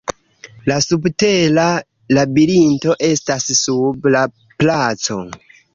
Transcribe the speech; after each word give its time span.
La 0.69 0.77
subtera 0.85 1.67
labirinto 2.19 2.99
estas 3.11 3.49
sub 3.63 4.13
la 4.17 4.27
placo. 4.65 5.25